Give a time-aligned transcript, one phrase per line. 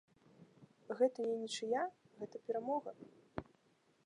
[1.01, 1.85] Гэта не нічыя,
[2.23, 2.89] гэта перамога.